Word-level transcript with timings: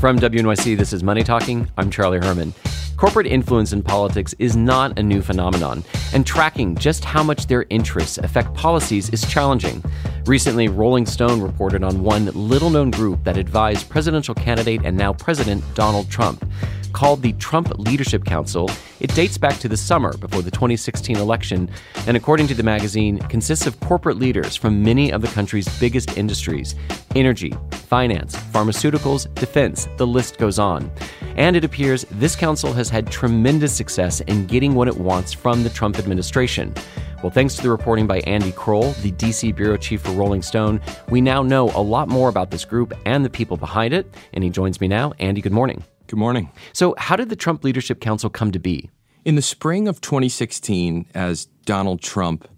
From 0.00 0.18
WNYC, 0.18 0.78
this 0.78 0.94
is 0.94 1.02
Money 1.02 1.22
Talking. 1.22 1.70
I'm 1.76 1.90
Charlie 1.90 2.20
Herman. 2.20 2.54
Corporate 2.96 3.26
influence 3.26 3.74
in 3.74 3.82
politics 3.82 4.34
is 4.38 4.56
not 4.56 4.98
a 4.98 5.02
new 5.02 5.20
phenomenon, 5.20 5.84
and 6.14 6.26
tracking 6.26 6.74
just 6.74 7.04
how 7.04 7.22
much 7.22 7.46
their 7.48 7.66
interests 7.68 8.16
affect 8.16 8.54
policies 8.54 9.10
is 9.10 9.30
challenging. 9.30 9.84
Recently, 10.24 10.68
Rolling 10.68 11.04
Stone 11.04 11.42
reported 11.42 11.84
on 11.84 12.02
one 12.02 12.30
little 12.32 12.70
known 12.70 12.90
group 12.90 13.22
that 13.24 13.36
advised 13.36 13.90
presidential 13.90 14.34
candidate 14.34 14.80
and 14.86 14.96
now 14.96 15.12
President 15.12 15.62
Donald 15.74 16.10
Trump. 16.10 16.50
Called 16.94 17.20
the 17.20 17.34
Trump 17.34 17.68
Leadership 17.78 18.24
Council, 18.24 18.70
it 19.00 19.14
dates 19.14 19.36
back 19.36 19.58
to 19.58 19.68
the 19.68 19.76
summer 19.76 20.16
before 20.16 20.40
the 20.40 20.50
2016 20.50 21.18
election, 21.18 21.68
and 22.06 22.16
according 22.16 22.46
to 22.46 22.54
the 22.54 22.62
magazine, 22.62 23.18
consists 23.28 23.66
of 23.66 23.78
corporate 23.80 24.16
leaders 24.16 24.56
from 24.56 24.82
many 24.82 25.12
of 25.12 25.20
the 25.20 25.28
country's 25.28 25.68
biggest 25.78 26.16
industries 26.16 26.74
energy, 27.14 27.52
finance, 27.90 28.36
pharmaceuticals, 28.36 29.34
defense, 29.34 29.88
the 29.96 30.06
list 30.06 30.38
goes 30.38 30.60
on. 30.60 30.88
And 31.34 31.56
it 31.56 31.64
appears 31.64 32.06
this 32.12 32.36
council 32.36 32.72
has 32.72 32.88
had 32.88 33.10
tremendous 33.10 33.74
success 33.74 34.20
in 34.20 34.46
getting 34.46 34.76
what 34.76 34.86
it 34.86 34.96
wants 34.96 35.32
from 35.32 35.64
the 35.64 35.70
Trump 35.70 35.98
administration. 35.98 36.72
Well, 37.20 37.32
thanks 37.32 37.56
to 37.56 37.62
the 37.62 37.70
reporting 37.70 38.06
by 38.06 38.20
Andy 38.20 38.52
Kroll, 38.52 38.92
the 39.02 39.10
DC 39.10 39.56
bureau 39.56 39.76
chief 39.76 40.02
for 40.02 40.12
Rolling 40.12 40.40
Stone, 40.40 40.80
we 41.08 41.20
now 41.20 41.42
know 41.42 41.70
a 41.70 41.82
lot 41.82 42.08
more 42.08 42.28
about 42.28 42.52
this 42.52 42.64
group 42.64 42.94
and 43.06 43.24
the 43.24 43.30
people 43.30 43.56
behind 43.56 43.92
it. 43.92 44.14
And 44.32 44.44
he 44.44 44.50
joins 44.50 44.80
me 44.80 44.86
now. 44.86 45.12
Andy, 45.18 45.40
good 45.40 45.52
morning. 45.52 45.82
Good 46.06 46.18
morning. 46.18 46.52
So, 46.72 46.94
how 46.96 47.16
did 47.16 47.28
the 47.28 47.36
Trump 47.36 47.64
Leadership 47.64 48.00
Council 48.00 48.30
come 48.30 48.52
to 48.52 48.60
be? 48.60 48.88
In 49.24 49.34
the 49.34 49.42
spring 49.42 49.88
of 49.88 50.00
2016, 50.00 51.06
as 51.12 51.46
Donald 51.64 52.02
Trump 52.02 52.48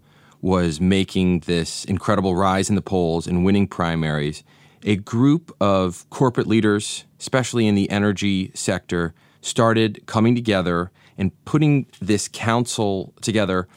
was 0.41 0.79
making 0.79 1.39
this 1.41 1.85
incredible 1.85 2.35
rise 2.35 2.69
in 2.69 2.75
the 2.75 2.81
polls 2.81 3.25
and 3.25 3.43
winning 3.43 3.67
primaries, 3.67 4.43
a 4.83 4.95
group 4.95 5.55
of 5.59 6.09
corporate 6.09 6.47
leaders, 6.47 7.05
especially 7.19 7.67
in 7.67 7.75
the 7.75 7.89
energy 7.89 8.51
sector, 8.53 9.13
started 9.41 10.05
coming 10.05 10.35
together 10.35 10.91
and 11.17 11.31
putting 11.45 11.85
this 12.01 12.27
council 12.27 13.13
together 13.21 13.67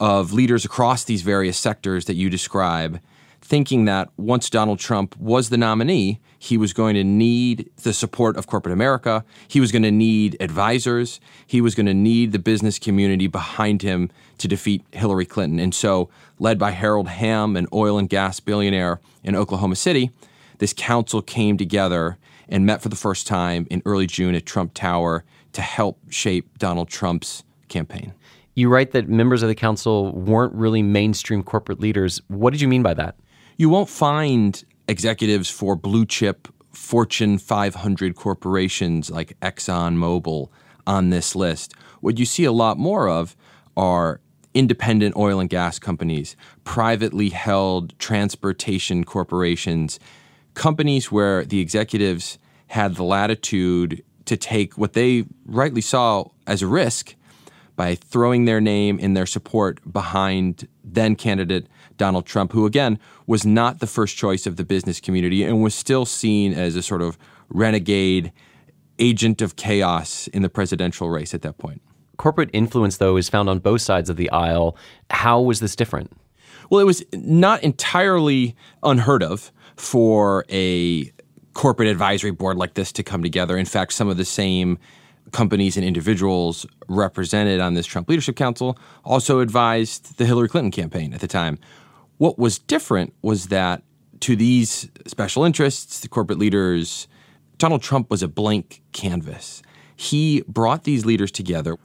of 0.00 0.32
leaders 0.32 0.64
across 0.64 1.04
these 1.04 1.22
various 1.22 1.58
sectors 1.58 2.04
that 2.06 2.14
you 2.14 2.30
describe 2.30 3.00
thinking 3.48 3.86
that 3.86 4.10
once 4.18 4.50
Donald 4.50 4.78
Trump 4.78 5.16
was 5.16 5.48
the 5.48 5.56
nominee, 5.56 6.20
he 6.38 6.58
was 6.58 6.74
going 6.74 6.94
to 6.94 7.02
need 7.02 7.70
the 7.82 7.94
support 7.94 8.36
of 8.36 8.46
corporate 8.46 8.74
America. 8.74 9.24
He 9.48 9.58
was 9.58 9.72
going 9.72 9.84
to 9.84 9.90
need 9.90 10.36
advisors. 10.38 11.18
He 11.46 11.62
was 11.62 11.74
going 11.74 11.86
to 11.86 11.94
need 11.94 12.32
the 12.32 12.38
business 12.38 12.78
community 12.78 13.26
behind 13.26 13.80
him 13.80 14.10
to 14.36 14.48
defeat 14.48 14.84
Hillary 14.92 15.24
Clinton. 15.24 15.58
And 15.58 15.74
so, 15.74 16.10
led 16.38 16.58
by 16.58 16.72
Harold 16.72 17.08
Hamm, 17.08 17.56
an 17.56 17.66
oil 17.72 17.96
and 17.96 18.06
gas 18.06 18.38
billionaire 18.38 19.00
in 19.24 19.34
Oklahoma 19.34 19.76
City, 19.76 20.10
this 20.58 20.72
council 20.72 21.22
came 21.22 21.56
together 21.56 22.18
and 22.48 22.66
met 22.66 22.82
for 22.82 22.88
the 22.88 22.96
first 22.96 23.26
time 23.26 23.66
in 23.70 23.82
early 23.84 24.06
June 24.06 24.34
at 24.34 24.46
Trump 24.46 24.74
Tower 24.74 25.24
to 25.52 25.62
help 25.62 25.98
shape 26.08 26.58
Donald 26.58 26.88
Trump's 26.88 27.44
campaign. 27.68 28.12
You 28.54 28.68
write 28.68 28.90
that 28.92 29.08
members 29.08 29.42
of 29.42 29.48
the 29.48 29.54
council 29.54 30.12
weren't 30.12 30.52
really 30.54 30.82
mainstream 30.82 31.42
corporate 31.42 31.80
leaders. 31.80 32.20
What 32.28 32.50
did 32.50 32.60
you 32.60 32.68
mean 32.68 32.82
by 32.82 32.94
that? 32.94 33.16
You 33.56 33.68
won't 33.68 33.88
find 33.88 34.62
executives 34.88 35.50
for 35.50 35.76
blue 35.76 36.06
chip 36.06 36.48
Fortune 36.72 37.38
500 37.38 38.14
corporations 38.14 39.10
like 39.10 39.38
ExxonMobil 39.40 40.48
on 40.86 41.10
this 41.10 41.34
list. 41.34 41.74
What 42.00 42.18
you 42.18 42.24
see 42.24 42.44
a 42.44 42.52
lot 42.52 42.78
more 42.78 43.08
of 43.08 43.36
are 43.76 44.20
independent 44.54 45.16
oil 45.16 45.40
and 45.40 45.50
gas 45.50 45.78
companies, 45.78 46.36
privately 46.64 47.28
held 47.28 47.98
transportation 47.98 49.04
corporations, 49.04 50.00
companies 50.54 51.10
where 51.12 51.44
the 51.44 51.60
executives 51.60 52.38
had 52.68 52.96
the 52.96 53.04
latitude 53.04 54.02
to 54.26 54.36
take 54.36 54.76
what 54.76 54.92
they 54.92 55.24
rightly 55.46 55.80
saw 55.80 56.24
as 56.46 56.62
a 56.62 56.66
risk 56.66 57.14
by 57.76 57.94
throwing 57.94 58.44
their 58.44 58.60
name 58.60 58.98
and 59.00 59.16
their 59.16 59.26
support 59.26 59.80
behind 59.90 60.66
then 60.82 61.14
candidate 61.14 61.66
Donald 61.96 62.26
Trump, 62.26 62.52
who 62.52 62.66
again 62.66 62.98
was 63.26 63.46
not 63.46 63.78
the 63.78 63.86
first 63.86 64.16
choice 64.16 64.46
of 64.46 64.56
the 64.56 64.64
business 64.64 65.00
community 65.00 65.44
and 65.44 65.62
was 65.62 65.74
still 65.74 66.04
seen 66.04 66.52
as 66.52 66.76
a 66.76 66.82
sort 66.82 67.02
of 67.02 67.16
renegade 67.48 68.32
agent 68.98 69.40
of 69.40 69.56
chaos 69.56 70.26
in 70.28 70.42
the 70.42 70.48
presidential 70.48 71.08
race 71.08 71.34
at 71.34 71.42
that 71.42 71.58
point. 71.58 71.80
Corporate 72.16 72.50
influence, 72.52 72.96
though, 72.96 73.16
is 73.16 73.28
found 73.28 73.48
on 73.48 73.60
both 73.60 73.80
sides 73.80 74.10
of 74.10 74.16
the 74.16 74.28
aisle. 74.30 74.76
How 75.10 75.40
was 75.40 75.60
this 75.60 75.76
different? 75.76 76.10
Well, 76.68 76.80
it 76.80 76.84
was 76.84 77.04
not 77.12 77.62
entirely 77.62 78.56
unheard 78.82 79.22
of 79.22 79.52
for 79.78 80.44
a 80.50 81.12
corporate 81.54 81.88
advisory 81.88 82.30
board 82.30 82.56
like 82.56 82.74
this 82.74 82.92
to 82.92 83.02
come 83.02 83.22
together. 83.22 83.56
In 83.56 83.66
fact, 83.66 83.92
some 83.92 84.08
of 84.08 84.16
the 84.16 84.24
same 84.24 84.78
companies 85.32 85.76
and 85.76 85.84
individuals 85.84 86.66
represented 86.88 87.60
on 87.60 87.74
this 87.74 87.86
Trump 87.86 88.08
Leadership 88.08 88.36
Council 88.36 88.78
also 89.04 89.40
advised 89.40 90.16
the 90.18 90.26
Hillary 90.26 90.48
Clinton 90.48 90.70
campaign 90.70 91.12
at 91.12 91.20
the 91.20 91.28
time. 91.28 91.58
What 92.18 92.38
was 92.38 92.58
different 92.58 93.14
was 93.22 93.48
that 93.48 93.82
to 94.20 94.36
these 94.36 94.88
special 95.06 95.44
interests, 95.44 96.00
the 96.00 96.08
corporate 96.08 96.38
leaders, 96.38 97.06
Donald 97.58 97.82
Trump 97.82 98.10
was 98.10 98.22
a 98.22 98.28
blank 98.28 98.82
canvas. 98.92 99.62
He 99.96 100.42
brought 100.48 100.84
these 100.84 101.04
leaders 101.04 101.30
together 101.30 101.76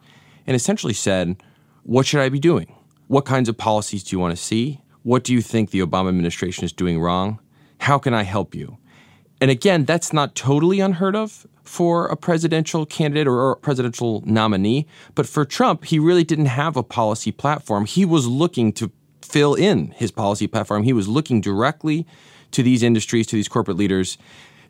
and 0.48 0.56
essentially 0.56 0.94
said, 0.94 1.42
What 1.84 2.06
should 2.06 2.22
I 2.22 2.30
be 2.30 2.40
doing? 2.40 2.75
What 3.08 3.25
kinds 3.25 3.50
of 3.50 3.58
policies 3.58 4.04
do 4.04 4.16
you 4.16 4.20
want 4.20 4.36
to 4.36 4.42
see? 4.42 4.81
What 5.04 5.24
do 5.24 5.34
you 5.34 5.42
think 5.42 5.72
the 5.72 5.81
Obama 5.81 6.10
administration 6.10 6.64
is 6.64 6.72
doing 6.72 7.00
wrong? 7.00 7.40
How 7.83 7.99
can 7.99 8.13
I 8.13 8.23
help 8.23 8.55
you? 8.55 8.77
And 9.41 9.51
again, 9.51 9.83
that's 9.83 10.13
not 10.13 10.35
totally 10.35 10.79
unheard 10.79 11.17
of 11.17 11.45
for 11.66 12.07
a 12.07 12.16
presidential 12.16 12.85
candidate 12.85 13.27
or 13.27 13.51
a 13.51 13.57
presidential 13.57 14.23
nominee. 14.25 14.88
But 15.16 15.27
for 15.27 15.44
Trump, 15.44 15.83
he 15.83 15.99
really 15.99 16.23
didn't 16.23 16.45
have 16.45 16.77
a 16.77 16.83
policy 16.83 17.33
platform. 17.33 17.83
He 17.83 18.05
was 18.05 18.25
looking 18.25 18.71
to 18.73 18.89
fill 19.21 19.53
in 19.53 19.91
his 19.97 20.11
policy 20.11 20.47
platform. 20.47 20.83
He 20.83 20.94
was 20.94 21.09
looking 21.09 21.41
directly 21.41 22.07
to 22.51 22.63
these 22.63 22.83
industries, 22.83 23.27
to 23.27 23.35
these 23.35 23.49
corporate 23.49 23.75
leaders, 23.75 24.17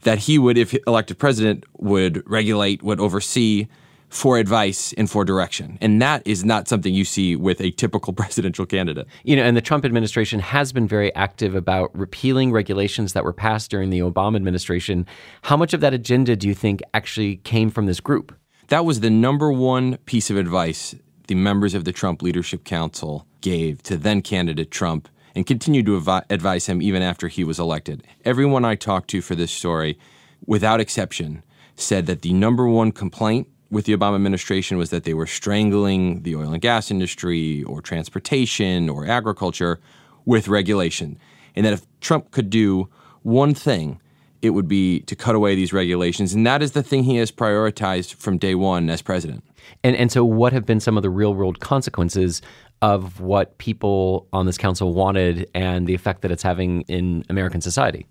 that 0.02 0.18
he 0.18 0.40
would, 0.40 0.58
if 0.58 0.76
elected 0.88 1.20
president, 1.20 1.66
would 1.78 2.28
regulate, 2.28 2.82
would 2.82 3.00
oversee 3.00 3.68
for 4.14 4.38
advice 4.38 4.94
and 4.94 5.10
for 5.10 5.26
direction. 5.26 5.76
And 5.82 6.00
that 6.00 6.22
is 6.24 6.46
not 6.46 6.68
something 6.68 6.94
you 6.94 7.04
see 7.04 7.36
with 7.36 7.60
a 7.60 7.72
typical 7.72 8.14
presidential 8.22 8.66
candidate. 8.66 9.08
You 9.24 9.36
know, 9.36 9.44
and 9.44 9.58
the 9.58 9.62
Trump 9.62 9.84
administration 9.86 10.40
has 10.40 10.72
been 10.72 10.88
very 10.88 11.14
active 11.16 11.56
about 11.56 11.90
repealing 11.98 12.52
regulations 12.52 13.14
that 13.14 13.24
were 13.24 13.34
passed 13.34 13.72
during 13.72 13.90
the 13.90 14.00
Obama 14.00 14.36
administration. 14.36 15.08
How 15.42 15.58
much 15.58 15.74
of 15.74 15.82
that 15.82 15.96
agenda 15.96 16.36
do 16.36 16.48
you 16.48 16.54
think 16.54 16.82
actually 16.94 17.38
came 17.38 17.72
from 17.72 17.88
this 17.88 18.00
group? 18.00 18.36
That 18.68 18.86
was 18.86 19.00
the 19.00 19.10
number 19.10 19.52
one 19.52 19.98
piece 20.06 20.30
of 20.30 20.38
advice 20.38 20.94
the 21.28 21.36
members 21.36 21.74
of 21.74 21.86
the 21.86 21.92
Trump 21.92 22.22
Leadership 22.22 22.66
Council 22.66 23.26
gave 23.42 23.82
to 23.84 23.98
then 23.98 24.22
candidate 24.22 24.70
Trump 24.70 25.10
and 25.34 25.48
continued 25.48 25.88
to 25.88 25.96
avi- 25.96 26.26
advise 26.30 26.68
him 26.68 26.82
even 26.82 27.02
after 27.02 27.30
he 27.30 27.44
was 27.44 27.60
elected. 27.60 28.06
Everyone 28.24 28.64
I 28.64 28.76
talked 28.76 29.10
to 29.12 29.22
for 29.22 29.34
this 29.34 29.52
story, 29.52 29.98
without 30.46 30.80
exception, 30.80 31.44
said 31.76 32.06
that 32.06 32.22
the 32.22 32.34
number 32.34 32.68
one 32.68 32.92
complaint 32.92 33.48
with 33.74 33.86
the 33.86 33.98
Obama 33.98 34.16
administration 34.16 34.78
was 34.78 34.92
that 34.92 35.04
they 35.04 35.16
were 35.16 35.26
strangling 35.26 36.22
the 36.22 36.36
oil 36.36 36.54
and 36.54 36.62
gas 36.62 36.92
industry 36.92 37.64
or 37.64 37.82
transportation 37.82 38.88
or 38.88 39.08
agriculture 39.08 39.80
with 40.26 40.48
regulation. 40.48 41.18
And 41.56 41.66
that 41.66 41.74
if 41.74 41.82
Trump 42.00 42.30
could 42.30 42.52
do 42.52 42.88
one 43.24 43.56
thing, 43.56 44.00
it 44.44 44.52
would 44.52 44.68
be 44.68 45.00
to 45.02 45.16
cut 45.16 45.34
away 45.34 45.56
these 45.56 45.74
regulations. 45.74 46.36
And 46.36 46.46
that 46.46 46.62
is 46.62 46.74
the 46.74 46.84
thing 46.84 47.04
he 47.04 47.16
has 47.18 47.32
prioritized 47.32 48.14
from 48.14 48.38
day 48.38 48.54
one 48.54 48.90
as 48.92 49.02
president. 49.02 49.44
And 49.84 49.96
and 49.96 50.12
so 50.12 50.24
what 50.24 50.54
have 50.54 50.66
been 50.66 50.80
some 50.80 50.96
of 50.96 51.04
the 51.04 51.10
real 51.10 51.34
world 51.34 51.60
consequences 51.60 52.42
of 52.82 53.22
what 53.22 53.58
people 53.58 54.28
on 54.34 54.46
this 54.46 54.58
council 54.58 54.94
wanted 54.94 55.50
and 55.56 55.88
the 55.88 55.96
effect 55.96 56.22
that 56.22 56.32
it's 56.32 56.44
having 56.44 56.82
in 56.84 57.24
American 57.30 57.62
society? 57.62 58.06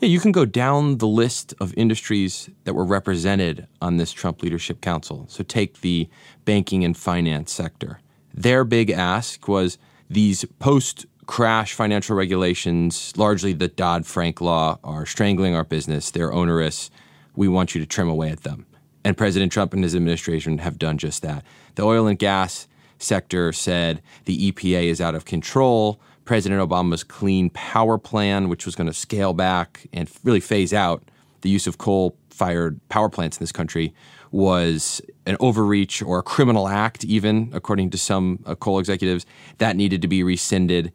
Yeah, 0.00 0.08
you 0.08 0.20
can 0.20 0.30
go 0.30 0.44
down 0.44 0.98
the 0.98 1.08
list 1.08 1.54
of 1.60 1.74
industries 1.76 2.48
that 2.62 2.74
were 2.74 2.84
represented 2.84 3.66
on 3.82 3.96
this 3.96 4.12
Trump 4.12 4.42
Leadership 4.44 4.80
Council. 4.80 5.26
So 5.28 5.42
take 5.42 5.80
the 5.80 6.08
banking 6.44 6.84
and 6.84 6.96
finance 6.96 7.50
sector. 7.50 7.98
Their 8.32 8.62
big 8.62 8.90
ask 8.90 9.48
was 9.48 9.76
these 10.08 10.44
post 10.60 11.06
crash 11.26 11.74
financial 11.74 12.14
regulations, 12.14 13.12
largely 13.16 13.52
the 13.52 13.66
Dodd 13.66 14.06
Frank 14.06 14.40
law, 14.40 14.78
are 14.84 15.04
strangling 15.04 15.56
our 15.56 15.64
business. 15.64 16.12
They're 16.12 16.32
onerous. 16.32 16.92
We 17.34 17.48
want 17.48 17.74
you 17.74 17.80
to 17.80 17.86
trim 17.86 18.08
away 18.08 18.30
at 18.30 18.44
them. 18.44 18.66
And 19.02 19.16
President 19.16 19.50
Trump 19.50 19.74
and 19.74 19.82
his 19.82 19.96
administration 19.96 20.58
have 20.58 20.78
done 20.78 20.98
just 20.98 21.22
that. 21.22 21.44
The 21.74 21.82
oil 21.82 22.06
and 22.06 22.18
gas 22.18 22.68
sector 22.98 23.52
said 23.52 24.00
the 24.26 24.52
EPA 24.52 24.84
is 24.84 25.00
out 25.00 25.16
of 25.16 25.24
control. 25.24 26.00
President 26.28 26.60
Obama's 26.60 27.02
Clean 27.02 27.48
Power 27.48 27.96
Plan, 27.96 28.50
which 28.50 28.66
was 28.66 28.76
going 28.76 28.86
to 28.86 28.92
scale 28.92 29.32
back 29.32 29.86
and 29.94 30.10
really 30.24 30.40
phase 30.40 30.74
out 30.74 31.02
the 31.40 31.48
use 31.48 31.66
of 31.66 31.78
coal 31.78 32.18
fired 32.28 32.78
power 32.90 33.08
plants 33.08 33.38
in 33.38 33.42
this 33.42 33.50
country, 33.50 33.94
was 34.30 35.00
an 35.24 35.38
overreach 35.40 36.02
or 36.02 36.18
a 36.18 36.22
criminal 36.22 36.68
act, 36.68 37.02
even 37.02 37.48
according 37.54 37.88
to 37.88 37.96
some 37.96 38.40
uh, 38.44 38.54
coal 38.54 38.78
executives. 38.78 39.24
That 39.56 39.74
needed 39.74 40.02
to 40.02 40.08
be 40.08 40.22
rescinded. 40.22 40.92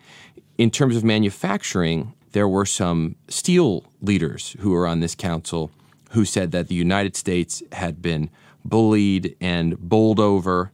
In 0.59 0.69
terms 0.69 0.95
of 0.95 1.03
manufacturing, 1.03 2.13
there 2.33 2.47
were 2.47 2.67
some 2.67 3.15
steel 3.27 3.85
leaders 4.03 4.55
who 4.59 4.69
were 4.69 4.85
on 4.85 4.99
this 4.99 5.15
council 5.15 5.71
who 6.11 6.25
said 6.25 6.51
that 6.51 6.67
the 6.67 6.75
United 6.75 7.15
States 7.15 7.63
had 7.71 8.03
been 8.03 8.29
bullied 8.63 9.35
and 9.41 9.79
bowled 9.79 10.19
over 10.19 10.71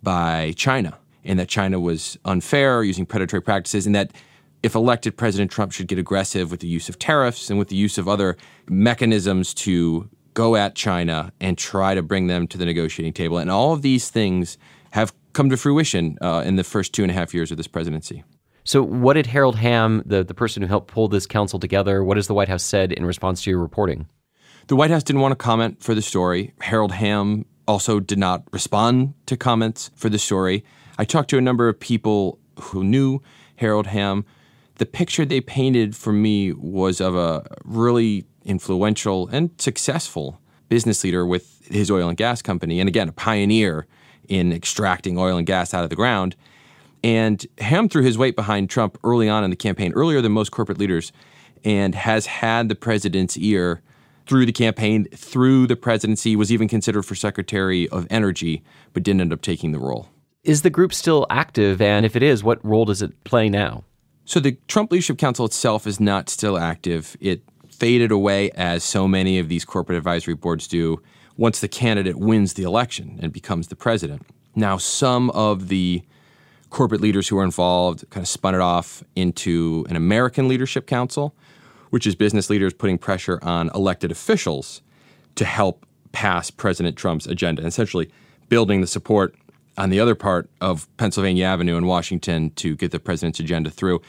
by 0.00 0.54
China, 0.56 0.96
and 1.26 1.38
that 1.38 1.48
China 1.48 1.78
was 1.80 2.18
unfair, 2.24 2.82
using 2.82 3.04
predatory 3.04 3.42
practices, 3.42 3.86
and 3.86 3.94
that 3.94 4.12
if 4.62 4.74
elected, 4.74 5.16
President 5.16 5.50
Trump 5.50 5.72
should 5.72 5.86
get 5.86 5.98
aggressive 5.98 6.50
with 6.50 6.60
the 6.60 6.66
use 6.66 6.88
of 6.88 6.98
tariffs 6.98 7.50
and 7.50 7.58
with 7.58 7.68
the 7.68 7.76
use 7.76 7.98
of 7.98 8.08
other 8.08 8.36
mechanisms 8.68 9.52
to 9.54 10.08
go 10.34 10.56
at 10.56 10.74
China 10.74 11.32
and 11.40 11.56
try 11.56 11.94
to 11.94 12.02
bring 12.02 12.26
them 12.26 12.46
to 12.48 12.58
the 12.58 12.64
negotiating 12.64 13.12
table. 13.12 13.38
And 13.38 13.50
all 13.50 13.72
of 13.72 13.82
these 13.82 14.10
things 14.10 14.58
have 14.90 15.12
come 15.32 15.50
to 15.50 15.56
fruition 15.56 16.18
uh, 16.20 16.42
in 16.44 16.56
the 16.56 16.64
first 16.64 16.92
two 16.92 17.02
and 17.02 17.10
a 17.10 17.14
half 17.14 17.34
years 17.34 17.50
of 17.50 17.56
this 17.56 17.66
presidency. 17.66 18.24
So, 18.64 18.82
what 18.82 19.14
did 19.14 19.26
Harold 19.26 19.56
Hamm, 19.56 20.02
the, 20.04 20.24
the 20.24 20.34
person 20.34 20.62
who 20.62 20.68
helped 20.68 20.88
pull 20.88 21.06
this 21.06 21.26
council 21.26 21.60
together, 21.60 22.02
what 22.02 22.16
has 22.16 22.26
the 22.26 22.34
White 22.34 22.48
House 22.48 22.64
said 22.64 22.92
in 22.92 23.06
response 23.06 23.42
to 23.42 23.50
your 23.50 23.60
reporting? 23.60 24.08
The 24.66 24.74
White 24.74 24.90
House 24.90 25.04
didn't 25.04 25.22
want 25.22 25.32
to 25.32 25.36
comment 25.36 25.80
for 25.80 25.94
the 25.94 26.02
story. 26.02 26.52
Harold 26.60 26.90
Hamm 26.90 27.44
also 27.68 28.00
did 28.00 28.18
not 28.18 28.42
respond 28.52 29.14
to 29.26 29.36
comments 29.36 29.90
for 29.94 30.08
the 30.08 30.18
story. 30.18 30.64
I 30.98 31.04
talked 31.04 31.30
to 31.30 31.38
a 31.38 31.42
number 31.42 31.68
of 31.68 31.78
people 31.78 32.38
who 32.60 32.82
knew 32.82 33.20
Harold 33.56 33.88
Hamm. 33.88 34.24
The 34.76 34.86
picture 34.86 35.24
they 35.24 35.40
painted 35.40 35.94
for 35.96 36.12
me 36.12 36.52
was 36.52 37.00
of 37.00 37.16
a 37.16 37.46
really 37.64 38.24
influential 38.44 39.28
and 39.28 39.50
successful 39.58 40.40
business 40.68 41.04
leader 41.04 41.26
with 41.26 41.66
his 41.68 41.90
oil 41.90 42.08
and 42.08 42.16
gas 42.16 42.42
company, 42.42 42.80
and 42.80 42.88
again, 42.88 43.08
a 43.08 43.12
pioneer 43.12 43.86
in 44.28 44.52
extracting 44.52 45.18
oil 45.18 45.36
and 45.36 45.46
gas 45.46 45.74
out 45.74 45.84
of 45.84 45.90
the 45.90 45.96
ground. 45.96 46.36
And 47.04 47.46
Hamm 47.58 47.88
threw 47.88 48.02
his 48.02 48.18
weight 48.18 48.34
behind 48.34 48.70
Trump 48.70 48.98
early 49.04 49.28
on 49.28 49.44
in 49.44 49.50
the 49.50 49.56
campaign, 49.56 49.92
earlier 49.92 50.20
than 50.20 50.32
most 50.32 50.50
corporate 50.50 50.78
leaders, 50.78 51.12
and 51.64 51.94
has 51.94 52.26
had 52.26 52.68
the 52.68 52.74
president's 52.74 53.36
ear 53.36 53.82
through 54.26 54.46
the 54.46 54.52
campaign, 54.52 55.06
through 55.14 55.66
the 55.66 55.76
presidency, 55.76 56.34
was 56.34 56.50
even 56.50 56.68
considered 56.68 57.02
for 57.02 57.14
Secretary 57.14 57.88
of 57.90 58.06
Energy, 58.10 58.64
but 58.92 59.02
didn't 59.02 59.20
end 59.20 59.32
up 59.32 59.42
taking 59.42 59.72
the 59.72 59.78
role. 59.78 60.08
Is 60.46 60.62
the 60.62 60.70
group 60.70 60.94
still 60.94 61.26
active? 61.28 61.82
And 61.82 62.06
if 62.06 62.14
it 62.14 62.22
is, 62.22 62.44
what 62.44 62.64
role 62.64 62.84
does 62.84 63.02
it 63.02 63.24
play 63.24 63.48
now? 63.48 63.82
So 64.24 64.38
the 64.38 64.56
Trump 64.68 64.92
Leadership 64.92 65.18
Council 65.18 65.44
itself 65.44 65.88
is 65.88 65.98
not 65.98 66.28
still 66.28 66.56
active. 66.56 67.16
It 67.20 67.42
faded 67.68 68.12
away, 68.12 68.52
as 68.52 68.84
so 68.84 69.08
many 69.08 69.40
of 69.40 69.48
these 69.48 69.64
corporate 69.64 69.98
advisory 69.98 70.34
boards 70.34 70.68
do, 70.68 71.02
once 71.36 71.58
the 71.58 71.66
candidate 71.66 72.16
wins 72.20 72.54
the 72.54 72.62
election 72.62 73.18
and 73.20 73.32
becomes 73.32 73.66
the 73.66 73.74
president. 73.74 74.22
Now, 74.54 74.76
some 74.76 75.30
of 75.30 75.66
the 75.66 76.02
corporate 76.70 77.00
leaders 77.00 77.26
who 77.26 77.38
are 77.38 77.44
involved 77.44 78.08
kind 78.10 78.22
of 78.22 78.28
spun 78.28 78.54
it 78.54 78.60
off 78.60 79.02
into 79.16 79.84
an 79.88 79.96
American 79.96 80.46
Leadership 80.46 80.86
Council, 80.86 81.34
which 81.90 82.06
is 82.06 82.14
business 82.14 82.48
leaders 82.48 82.72
putting 82.72 82.98
pressure 82.98 83.40
on 83.42 83.68
elected 83.74 84.12
officials 84.12 84.80
to 85.34 85.44
help 85.44 85.84
pass 86.12 86.52
President 86.52 86.96
Trump's 86.96 87.26
agenda, 87.26 87.66
essentially 87.66 88.12
building 88.48 88.80
the 88.80 88.86
support 88.86 89.34
on 89.78 89.90
the 89.90 90.00
other 90.00 90.14
part 90.14 90.48
of 90.60 90.88
Pennsylvania 90.96 91.44
Avenue 91.44 91.76
in 91.76 91.86
Washington 91.86 92.50
to 92.56 92.76
get 92.76 92.90
the 92.90 92.98
president's 93.00 93.40
agenda 93.40 93.70
through. 93.70 94.02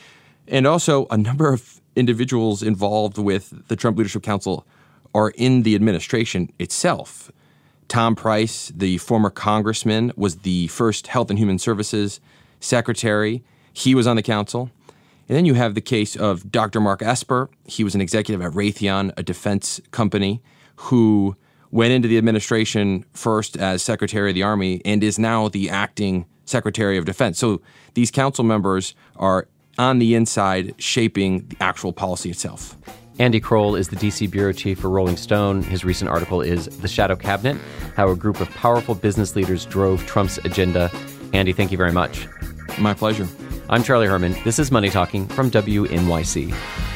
And 0.48 0.66
also, 0.66 1.08
a 1.10 1.18
number 1.18 1.52
of 1.52 1.81
individuals 1.96 2.64
involved 2.64 3.18
with 3.18 3.68
the 3.68 3.75
Trump 3.75 3.98
Leadership 3.98 4.24
Council 4.24 4.66
are 5.14 5.31
in 5.31 5.64
the 5.64 5.75
administration 5.75 6.52
itself. 6.60 7.31
Tom 7.88 8.16
Price, 8.16 8.72
the 8.75 8.98
former 8.98 9.30
congressman, 9.30 10.12
was 10.16 10.38
the 10.38 10.68
first 10.68 11.08
Health 11.08 11.30
and 11.30 11.40
Human 11.40 11.58
Services 11.58 12.19
secretary. 12.60 13.44
He 13.74 13.96
was 13.96 14.08
on 14.08 14.16
the 14.16 14.24
council. 14.24 14.69
And 15.30 15.36
then 15.36 15.46
you 15.46 15.56
have 15.56 15.75
the 15.75 15.81
case 15.81 16.16
of 16.16 16.52
Dr. 16.52 16.80
Mark 16.80 17.02
Esper. 17.02 17.50
He 17.66 17.84
was 17.84 17.96
an 17.96 18.02
executive 18.02 18.42
at 18.42 18.54
Raytheon, 18.54 19.14
a 19.18 19.24
defense 19.24 19.81
company, 19.92 20.42
who 20.75 21.36
went 21.72 21.94
into 21.94 22.08
the 22.08 22.18
administration 22.18 23.06
first 23.14 23.58
as 23.58 23.84
Secretary 23.84 24.30
of 24.30 24.36
the 24.36 24.44
Army 24.44 24.81
and 24.86 25.04
is 25.04 25.19
now 25.19 25.50
the 25.50 25.69
acting 25.69 26.25
Secretary 26.46 26.98
of 26.98 27.06
Defense. 27.06 27.38
So 27.40 27.62
these 27.94 28.12
council 28.12 28.44
members 28.44 28.96
are 29.18 29.48
on 29.78 30.00
the 30.00 30.16
inside 30.16 30.74
shaping 30.78 31.48
the 31.48 31.58
actual 31.60 31.94
policy 31.94 32.30
itself. 32.30 32.75
Andy 33.19 33.40
Kroll 33.40 33.75
is 33.75 33.90
the 33.90 33.96
DC 33.96 34.30
bureau 34.30 34.54
chief 34.54 34.80
for 34.80 34.90
Rolling 34.90 35.18
Stone. 35.18 35.64
His 35.64 35.84
recent 35.84 36.10
article 36.10 36.42
is 36.42 36.68
The 36.80 36.88
Shadow 36.88 37.16
Cabinet 37.16 37.58
How 37.96 38.10
a 38.10 38.16
Group 38.16 38.40
of 38.40 38.50
Powerful 38.52 38.94
Business 38.94 39.36
Leaders 39.36 39.66
Drove 39.66 40.06
Trump's 40.06 40.38
Agenda. 40.40 40.92
Andy, 41.34 41.52
thank 41.52 41.72
you 41.72 41.78
very 41.78 41.92
much. 41.92 42.28
My 42.78 42.94
pleasure. 42.94 43.28
I'm 43.69 43.84
Charlie 43.84 44.08
Herman. 44.08 44.36
This 44.44 44.60
is 44.60 44.72
Money 44.72 44.90
Talking 44.90 45.28
from 45.28 45.50
WNYC. 45.50 46.87